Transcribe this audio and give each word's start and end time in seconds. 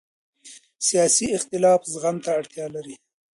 سیاسي 0.87 1.27
اختلاف 1.37 1.81
زغم 1.93 2.15
ته 2.23 2.29
اړتیا 2.39 2.65
لري 2.75 2.95